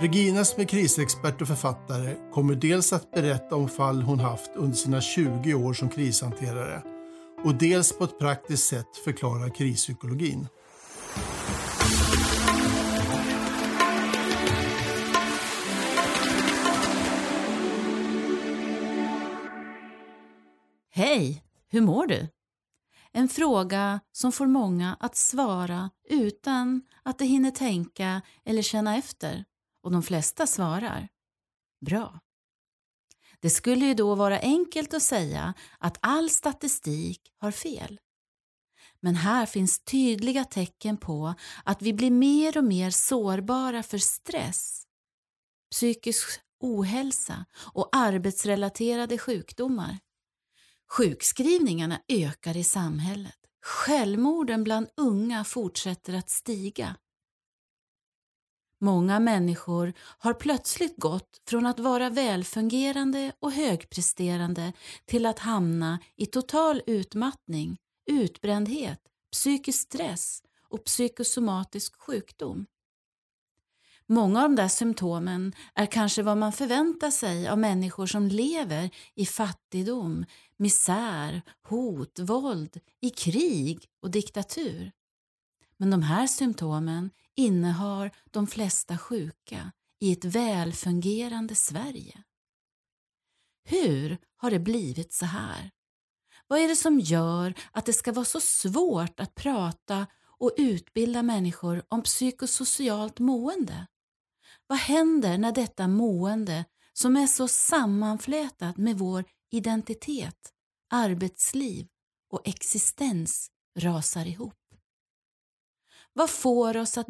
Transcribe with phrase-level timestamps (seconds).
[0.00, 4.76] Regina som är krisexpert och författare kommer dels att berätta om fall hon haft under
[4.76, 6.82] sina 20 år som krishanterare
[7.44, 10.48] och dels på ett praktiskt sätt förklara krispsykologin.
[20.90, 22.28] Hej, hur mår du?
[23.12, 29.44] En fråga som får många att svara utan att de hinner tänka eller känna efter
[29.86, 31.08] och de flesta svarar
[31.86, 32.20] bra.
[33.40, 38.00] Det skulle ju då vara enkelt att säga att all statistik har fel.
[39.00, 44.86] Men här finns tydliga tecken på att vi blir mer och mer sårbara för stress,
[45.70, 49.98] psykisk ohälsa och arbetsrelaterade sjukdomar.
[50.90, 53.38] Sjukskrivningarna ökar i samhället.
[53.62, 56.96] Självmorden bland unga fortsätter att stiga.
[58.80, 64.72] Många människor har plötsligt gått från att vara välfungerande och högpresterande
[65.06, 69.00] till att hamna i total utmattning, utbrändhet,
[69.32, 72.66] psykisk stress och psykosomatisk sjukdom.
[74.08, 78.90] Många av de där symptomen är kanske vad man förväntar sig av människor som lever
[79.14, 80.24] i fattigdom,
[80.56, 84.92] misär, hot, våld, i krig och diktatur.
[85.78, 92.22] Men de här symptomen innehar de flesta sjuka i ett välfungerande Sverige.
[93.64, 95.70] Hur har det blivit så här?
[96.46, 100.06] Vad är det som gör att det ska vara så svårt att prata
[100.38, 103.86] och utbilda människor om psykosocialt mående?
[104.66, 110.52] Vad händer när detta mående, som är så sammanflätat med vår identitet,
[110.90, 111.88] arbetsliv
[112.30, 114.65] och existens, rasar ihop?
[116.16, 117.06] Vad får oss att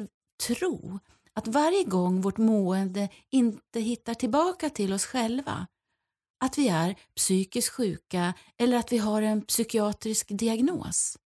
[0.46, 0.98] tro
[1.32, 5.66] att varje gång vårt mående inte hittar tillbaka till oss själva,
[6.44, 11.18] att vi är psykiskt sjuka eller att vi har en psykiatrisk diagnos?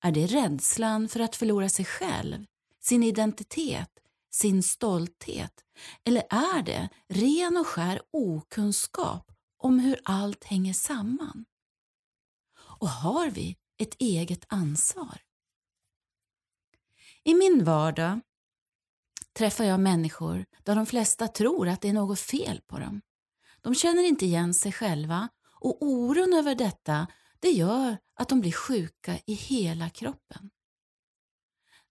[0.00, 2.46] Är det rädslan för att förlora sig själv,
[2.80, 3.90] sin identitet,
[4.30, 5.64] sin stolthet?
[6.04, 11.44] Eller är det ren och skär okunskap om hur allt hänger samman?
[12.58, 15.25] Och har vi ett eget ansvar?
[17.26, 18.20] I min vardag
[19.32, 23.02] träffar jag människor där de flesta tror att det är något fel på dem.
[23.60, 25.28] De känner inte igen sig själva
[25.60, 27.06] och oron över detta
[27.40, 30.50] det gör att de blir sjuka i hela kroppen.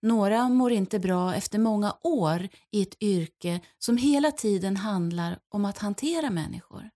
[0.01, 5.65] Några mår inte bra efter många år i ett yrke som hela tiden handlar om
[5.65, 6.89] att hantera människor.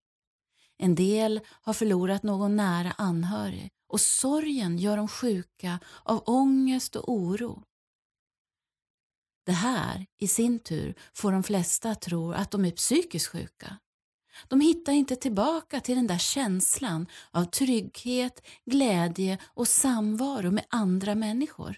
[0.78, 7.14] En del har förlorat någon nära anhörig och sorgen gör dem sjuka av ångest och
[7.14, 7.64] oro.
[9.50, 13.78] Det här i sin tur får de flesta att tro att de är psykiskt sjuka.
[14.48, 21.16] De hittar inte tillbaka till den där känslan av trygghet, glädje och samvaro med andra
[21.16, 21.78] människor.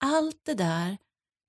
[0.00, 0.98] Allt det där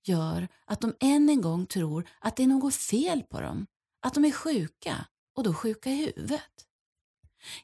[0.04, 3.66] gör att de än en gång tror att det är något fel på dem,
[4.02, 5.06] att de är sjuka
[5.36, 6.66] och då sjuka i huvudet.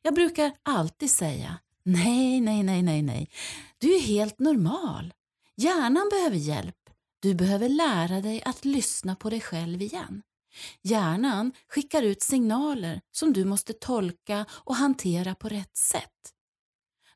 [0.03, 3.31] Jag brukar alltid säga nej, nej, nej, nej, nej.
[3.79, 5.15] Du är helt normal.
[5.57, 6.84] Hjärnan behöver hjälp
[7.25, 10.23] du behöver lära dig att lyssna på dig själv igen.
[10.83, 16.33] Hjärnan skickar ut signaler som du måste tolka och hantera på rätt sätt.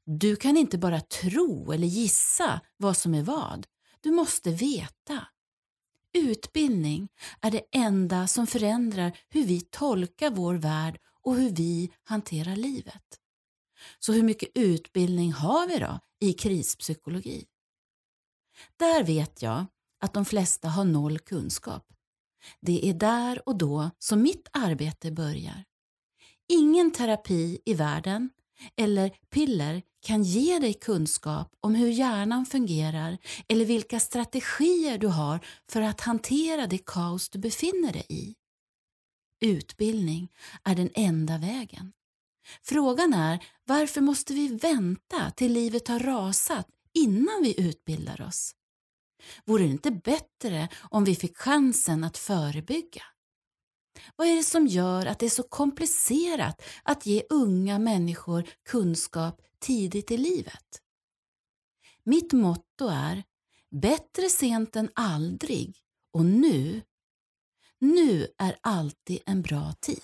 [0.04, 3.66] Du kan inte bara tro eller gissa vad som är vad.
[4.00, 5.28] Du måste veta.
[6.12, 7.08] Utbildning
[7.40, 13.20] är det enda som förändrar hur vi tolkar vår värld och hur vi hanterar livet.
[13.98, 17.46] Så hur mycket utbildning har vi då i krispsykologi?
[18.76, 19.66] Där vet jag
[20.00, 21.84] att de flesta har noll kunskap.
[22.60, 25.64] Det är där och då som mitt arbete börjar.
[26.48, 28.30] Ingen terapi i världen
[28.76, 33.18] eller piller kan ge dig kunskap om hur hjärnan fungerar
[33.48, 38.34] eller vilka strategier du har för att hantera det kaos du befinner dig i.
[39.40, 40.28] Utbildning
[40.64, 41.92] är den enda vägen.
[42.62, 48.54] Frågan är varför måste vi vänta till livet har rasat innan vi utbildar oss?
[49.44, 53.02] Vore det inte bättre om vi fick chansen att förebygga?
[54.16, 59.42] Vad är det som gör att det är så komplicerat att ge unga människor kunskap
[59.60, 60.82] tidigt i livet?
[62.04, 63.22] Mitt motto är
[63.70, 65.76] Bättre sent än aldrig
[66.12, 66.82] och nu,
[67.78, 70.00] nu är alltid en bra tid.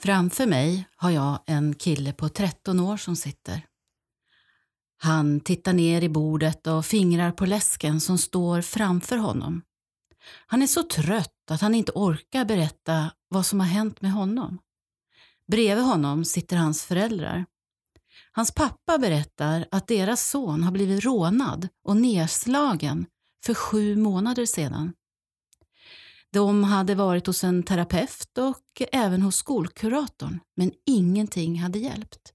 [0.00, 3.66] Framför mig har jag en kille på 13 år som sitter.
[4.98, 9.62] Han tittar ner i bordet och fingrar på läsken som står framför honom.
[10.46, 14.58] Han är så trött att han inte orkar berätta vad som har hänt med honom.
[15.46, 17.44] Bredvid honom sitter hans föräldrar.
[18.32, 23.06] Hans pappa berättar att deras son har blivit rånad och nedslagen
[23.44, 24.92] för sju månader sedan.
[26.32, 32.32] De hade varit hos en terapeut och även hos skolkuratorn, men ingenting hade hjälpt.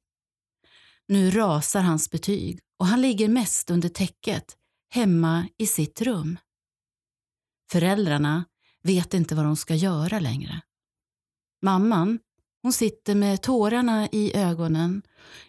[1.08, 4.58] Nu rasar hans betyg och han ligger mest under täcket,
[4.90, 6.38] hemma i sitt rum.
[7.72, 8.46] Föräldrarna
[8.84, 10.62] vet inte vad de ska göra längre.
[11.62, 12.20] Mamman,
[12.62, 15.02] hon sitter med tårarna i ögonen.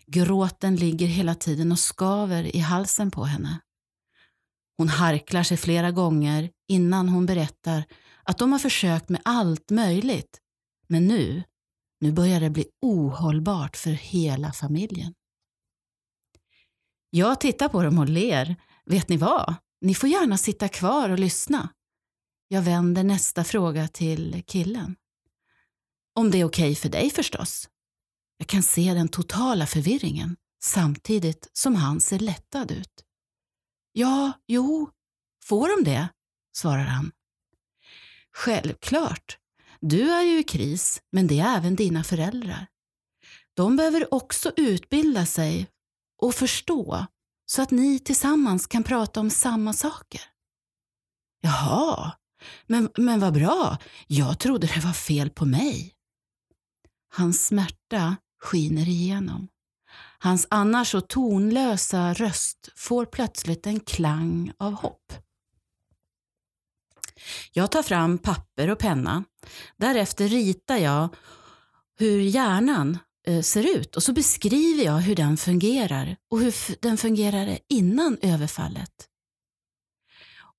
[0.06, 3.60] Gråten ligger hela tiden och skaver i halsen på henne.
[4.76, 7.84] Hon harklar sig flera gånger innan hon berättar
[8.24, 10.40] att de har försökt med allt möjligt.
[10.88, 11.42] Men nu,
[12.00, 15.14] nu börjar det bli ohållbart för hela familjen.
[17.10, 18.56] Jag tittar på dem och ler.
[18.84, 19.54] Vet ni vad?
[19.80, 21.68] Ni får gärna sitta kvar och lyssna.
[22.48, 24.96] Jag vänder nästa fråga till killen.
[26.14, 27.68] Om det är okej okay för dig förstås.
[28.38, 33.04] Jag kan se den totala förvirringen samtidigt som han ser lättad ut.
[33.92, 34.90] Ja, jo,
[35.44, 36.08] får de det?
[36.56, 37.12] svarar han.
[38.36, 39.38] Självklart.
[39.80, 42.66] Du är ju i kris, men det är även dina föräldrar.
[43.54, 45.68] De behöver också utbilda sig
[46.22, 47.06] och förstå
[47.46, 50.20] så att ni tillsammans kan prata om samma saker.
[51.40, 52.12] Jaha,
[52.66, 53.78] men, men vad bra.
[54.06, 55.94] Jag trodde det var fel på mig.
[57.14, 59.48] Hans smärta skiner igenom.
[60.18, 65.12] Hans annars så tonlösa röst får plötsligt en klang av hopp.
[67.52, 69.24] Jag tar fram papper och penna.
[69.76, 71.08] Därefter ritar jag
[71.98, 76.96] hur hjärnan eh, ser ut och så beskriver jag hur den fungerar och hur den
[76.96, 79.08] fungerade innan överfallet.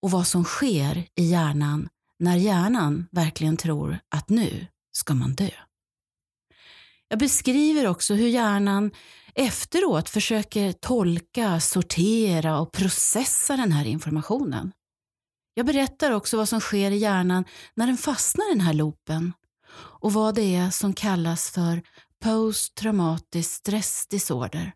[0.02, 5.50] Och vad som sker i hjärnan när hjärnan verkligen tror att nu ska man dö.
[7.08, 8.92] Jag beskriver också hur hjärnan
[9.36, 14.72] efteråt försöker tolka, sortera och processa den här informationen.
[15.57, 19.34] Jag berättar också vad som sker i hjärnan när den fastnar i den här loopen
[19.78, 21.81] och vad det är som kallas för
[22.24, 24.74] posttraumatisk stressdisorder.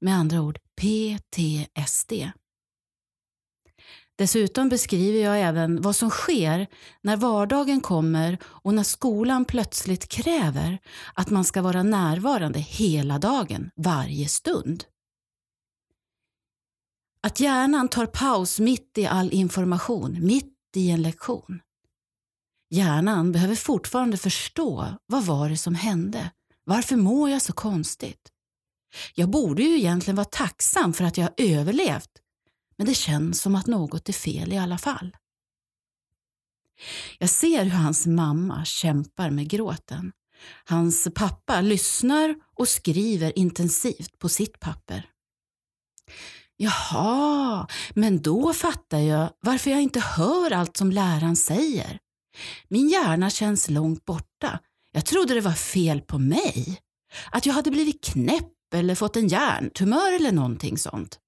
[0.00, 2.12] Med andra ord PTSD.
[4.18, 6.66] Dessutom beskriver jag även vad som sker
[7.02, 10.78] när vardagen kommer och när skolan plötsligt kräver
[11.14, 14.84] att man ska vara närvarande hela dagen, varje stund.
[17.24, 21.60] Att hjärnan tar paus mitt i all information, mitt i en lektion.
[22.70, 26.30] Hjärnan behöver fortfarande förstå vad var det som hände?
[26.64, 28.30] Varför mår jag så konstigt?
[29.14, 32.10] Jag borde ju egentligen vara tacksam för att jag har överlevt
[32.76, 35.16] men det känns som att något är fel i alla fall.
[37.18, 40.12] Jag ser hur hans mamma kämpar med gråten.
[40.64, 45.13] Hans pappa lyssnar och skriver intensivt på sitt papper.
[46.56, 51.98] Jaha, men då fattar jag varför jag inte hör allt som läraren säger.
[52.68, 54.58] Min hjärna känns långt borta.
[54.92, 56.80] Jag trodde det var fel på mig.
[57.30, 61.18] Att jag hade blivit knäpp eller fått en hjärntumör eller någonting sånt.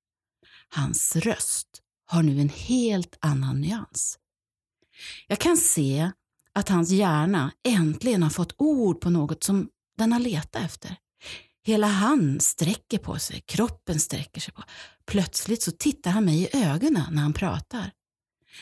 [0.69, 1.69] Hans röst
[2.07, 4.19] har nu en helt annan nyans.
[5.27, 6.11] Jag kan se
[6.53, 9.69] att hans hjärna äntligen har fått ord på något som
[9.99, 10.97] den har letat efter.
[11.67, 14.63] Hela han sträcker på sig, kroppen sträcker sig på.
[15.07, 17.91] Plötsligt så tittar han mig i ögonen när han pratar.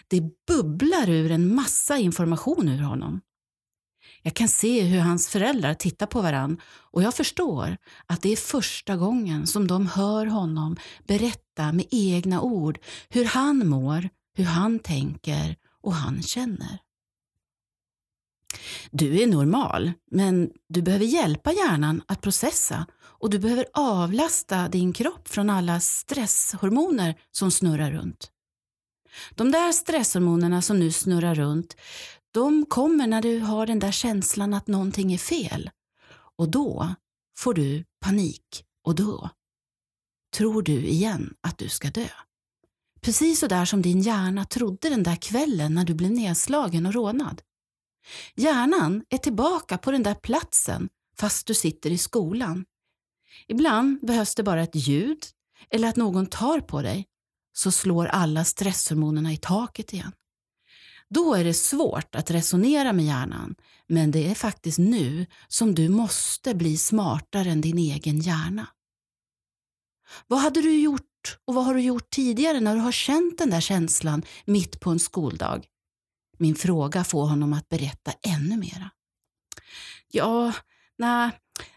[0.09, 3.21] Det bubblar ur en massa information ur honom.
[4.23, 8.37] Jag kan se hur hans föräldrar tittar på varann och jag förstår att det är
[8.37, 14.79] första gången som de hör honom berätta med egna ord hur han mår, hur han
[14.79, 16.79] tänker och han känner.
[18.91, 24.93] Du är normal, men du behöver hjälpa hjärnan att processa och du behöver avlasta din
[24.93, 28.31] kropp från alla stresshormoner som snurrar runt.
[29.35, 31.77] De där stresshormonerna som nu snurrar runt,
[32.31, 35.71] de kommer när du har den där känslan att någonting är fel.
[36.37, 36.95] Och då
[37.39, 39.31] får du panik och då,
[40.37, 42.09] tror du igen att du ska dö.
[43.01, 46.95] Precis så där som din hjärna trodde den där kvällen när du blev nedslagen och
[46.95, 47.43] rånad.
[48.35, 52.65] Hjärnan är tillbaka på den där platsen fast du sitter i skolan.
[53.49, 55.19] Ibland behövs det bara ett ljud
[55.71, 57.07] eller att någon tar på dig
[57.53, 60.13] så slår alla stresshormonerna i taket igen.
[61.09, 63.55] Då är det svårt att resonera med hjärnan,
[63.87, 68.67] men det är faktiskt nu som du måste bli smartare än din egen hjärna.
[70.27, 73.51] Vad hade du gjort och vad har du gjort tidigare när du har känt den
[73.51, 75.67] där känslan mitt på en skoldag?
[76.37, 78.91] Min fråga får honom att berätta ännu mera.
[80.11, 80.53] Ja,
[80.99, 81.31] nej,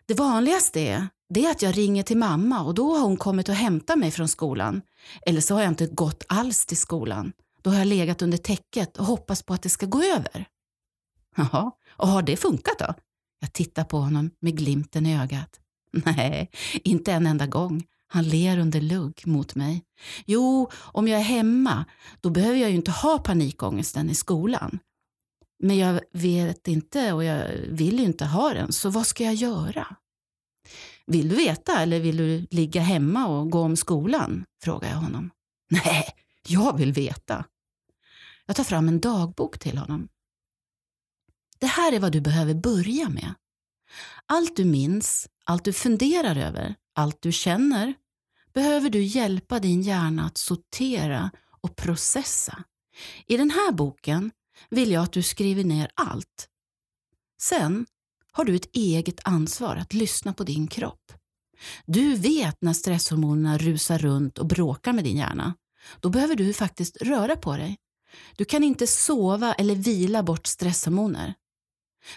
[0.05, 3.49] det vanligaste är, det är att jag ringer till mamma och då har hon kommit
[3.49, 4.81] och hämtat mig från skolan.
[5.25, 7.33] Eller så har jag inte gått alls till skolan.
[7.61, 10.45] Då har jag legat under täcket och hoppats på att det ska gå över.
[11.35, 12.93] Jaha, och har det funkat då?
[13.39, 15.59] Jag tittar på honom med glimten i ögat.
[15.91, 16.49] Nej,
[16.83, 17.83] inte en enda gång.
[18.07, 19.83] Han ler under lugg mot mig.
[20.25, 21.85] Jo, om jag är hemma,
[22.21, 24.79] då behöver jag ju inte ha panikångesten i skolan.
[25.59, 29.33] Men jag vet inte och jag vill ju inte ha den, så vad ska jag
[29.33, 29.95] göra?
[31.05, 34.45] Vill du veta eller vill du ligga hemma och gå om skolan?
[34.63, 35.29] frågar jag honom.
[35.69, 36.05] Nej,
[36.47, 37.45] jag vill veta.
[38.45, 40.07] Jag tar fram en dagbok till honom.
[41.59, 43.33] Det här är vad du behöver börja med.
[44.25, 47.93] Allt du minns, allt du funderar över, allt du känner
[48.53, 52.63] behöver du hjälpa din hjärna att sortera och processa.
[53.27, 54.31] I den här boken
[54.69, 56.47] vill jag att du skriver ner allt.
[57.41, 57.85] Sen
[58.31, 61.13] har du ett eget ansvar att lyssna på din kropp.
[61.85, 65.53] Du vet när stresshormonerna rusar runt och bråkar med din hjärna.
[65.99, 67.77] Då behöver du faktiskt röra på dig.
[68.35, 71.33] Du kan inte sova eller vila bort stresshormoner.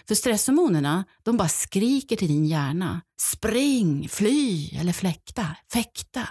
[0.07, 3.01] För stresshormonerna, de bara skriker till din hjärna.
[3.21, 6.27] Spring, fly eller fläkta, fäkta.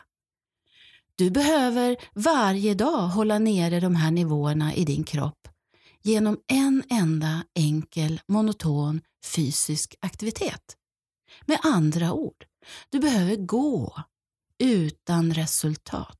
[1.16, 5.48] Du behöver varje dag hålla nere de här nivåerna i din kropp
[6.02, 10.76] genom en enda enkel monoton fysisk aktivitet.
[11.46, 12.44] Med andra ord,
[12.90, 14.02] du behöver gå
[14.58, 16.18] utan resultat.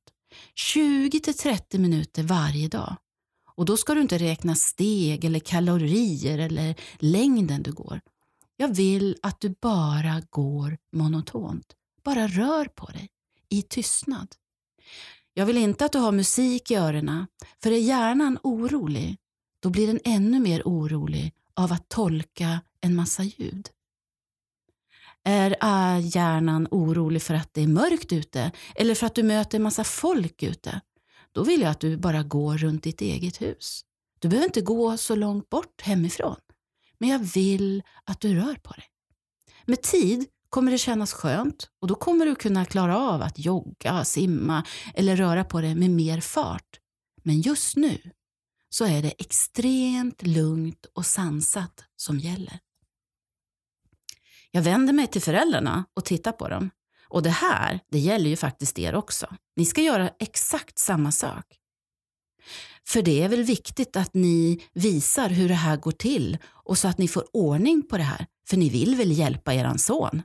[0.73, 2.95] 20-30 minuter varje dag.
[3.55, 8.01] Och då ska du inte räkna steg eller kalorier eller längden du går.
[8.57, 11.65] Jag vill att du bara går monotont.
[12.03, 13.09] Bara rör på dig
[13.49, 14.27] i tystnad.
[15.33, 17.27] Jag vill inte att du har musik i öronen,
[17.63, 19.17] för är hjärnan orolig,
[19.61, 23.69] då blir den ännu mer orolig av att tolka en massa ljud.
[25.23, 29.63] Är hjärnan orolig för att det är mörkt ute eller för att du möter en
[29.63, 30.81] massa folk ute?
[31.31, 33.81] Då vill jag att du bara går runt ditt eget hus.
[34.19, 36.35] Du behöver inte gå så långt bort hemifrån.
[36.97, 38.85] Men jag vill att du rör på dig.
[39.65, 44.05] Med tid kommer det kännas skönt och då kommer du kunna klara av att jogga,
[44.05, 46.79] simma eller röra på dig med mer fart.
[47.23, 48.11] Men just nu
[48.69, 52.59] så är det extremt lugnt och sansat som gäller.
[54.51, 56.69] Jag vänder mig till föräldrarna och tittar på dem.
[57.11, 59.27] Och det här, det gäller ju faktiskt er också.
[59.55, 61.45] Ni ska göra exakt samma sak.
[62.87, 66.87] För det är väl viktigt att ni visar hur det här går till och så
[66.87, 68.25] att ni får ordning på det här.
[68.49, 70.21] För ni vill väl hjälpa eran son?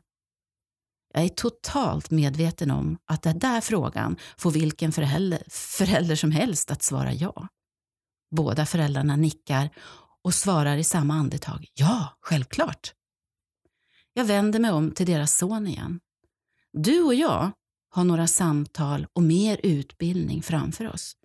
[1.14, 6.70] Jag är totalt medveten om att den där frågan får vilken förälder, förälder som helst
[6.70, 7.48] att svara ja.
[8.36, 9.70] Båda föräldrarna nickar
[10.22, 12.92] och svarar i samma andetag ja, självklart.
[14.12, 16.00] Jag vänder mig om till deras son igen.
[16.78, 17.52] Du och jag
[17.90, 21.16] har några samtal och mer utbildning framför oss.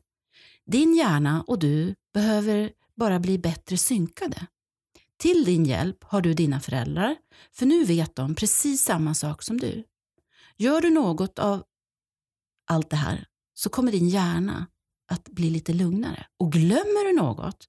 [0.65, 4.47] Din hjärna och du behöver bara bli bättre synkade.
[5.17, 7.15] Till din hjälp har du dina föräldrar,
[7.51, 9.83] för nu vet de precis samma sak som du.
[10.57, 11.63] Gör du något av
[12.67, 14.67] allt det här så kommer din hjärna
[15.07, 16.25] att bli lite lugnare.
[16.37, 17.67] Och glömmer du något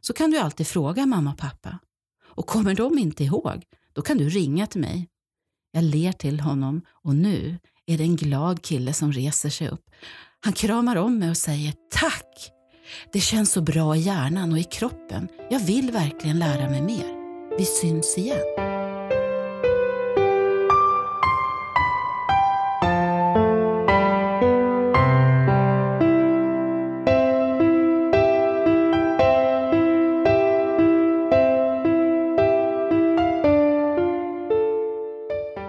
[0.00, 1.78] så kan du alltid fråga mamma och pappa.
[2.22, 5.08] Och kommer de inte ihåg, då kan du ringa till mig.
[5.72, 9.90] Jag ler till honom och nu är det en glad kille som reser sig upp.
[10.40, 12.50] Han kramar om mig och säger tack.
[13.12, 15.28] Det känns så bra i hjärnan och i kroppen.
[15.50, 17.16] Jag vill verkligen lära mig mer.
[17.58, 18.69] Vi syns igen.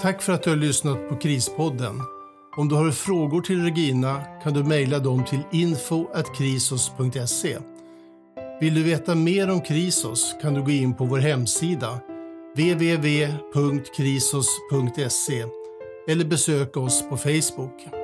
[0.02, 2.02] Tack för att du har lyssnat på Krispodden.
[2.56, 7.58] Om du har frågor till Regina kan du mejla dem till info.krisos.se.
[8.62, 12.00] Vill du veta mer om Krisos kan du gå in på vår hemsida
[12.56, 15.46] www.krisos.se
[16.08, 18.01] eller besöka oss på Facebook.